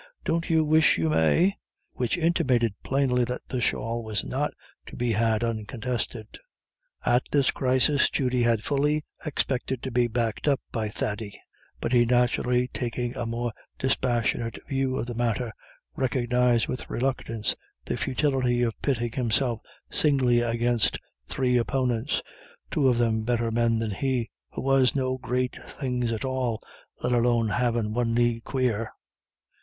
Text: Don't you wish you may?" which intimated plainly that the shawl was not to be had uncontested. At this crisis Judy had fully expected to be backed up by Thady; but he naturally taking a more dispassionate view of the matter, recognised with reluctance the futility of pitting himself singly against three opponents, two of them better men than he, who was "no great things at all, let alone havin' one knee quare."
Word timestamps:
Don't 0.25 0.49
you 0.49 0.63
wish 0.65 0.97
you 0.97 1.11
may?" 1.11 1.57
which 1.93 2.17
intimated 2.17 2.73
plainly 2.81 3.23
that 3.25 3.41
the 3.47 3.61
shawl 3.61 4.03
was 4.03 4.23
not 4.23 4.51
to 4.87 4.95
be 4.95 5.11
had 5.11 5.43
uncontested. 5.43 6.39
At 7.05 7.21
this 7.31 7.51
crisis 7.51 8.09
Judy 8.09 8.41
had 8.41 8.63
fully 8.63 9.05
expected 9.23 9.83
to 9.83 9.91
be 9.91 10.07
backed 10.07 10.47
up 10.47 10.59
by 10.71 10.89
Thady; 10.89 11.39
but 11.79 11.93
he 11.93 12.07
naturally 12.07 12.67
taking 12.69 13.15
a 13.15 13.27
more 13.27 13.51
dispassionate 13.77 14.57
view 14.67 14.97
of 14.97 15.05
the 15.05 15.13
matter, 15.13 15.53
recognised 15.95 16.67
with 16.67 16.89
reluctance 16.89 17.55
the 17.85 17.95
futility 17.95 18.63
of 18.63 18.73
pitting 18.81 19.11
himself 19.11 19.61
singly 19.91 20.39
against 20.39 20.97
three 21.27 21.57
opponents, 21.57 22.23
two 22.71 22.87
of 22.87 22.97
them 22.97 23.21
better 23.23 23.51
men 23.51 23.77
than 23.77 23.91
he, 23.91 24.31
who 24.53 24.63
was 24.63 24.95
"no 24.95 25.19
great 25.19 25.55
things 25.69 26.11
at 26.11 26.25
all, 26.25 26.59
let 27.03 27.11
alone 27.11 27.49
havin' 27.49 27.93
one 27.93 28.15
knee 28.15 28.39
quare." 28.39 28.91